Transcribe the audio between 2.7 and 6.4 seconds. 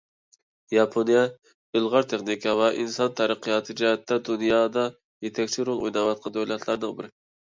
ئىنسان تەرەققىياتى جەھەتتە دۇنيادا يېتەكچى رول ئويناۋاتقان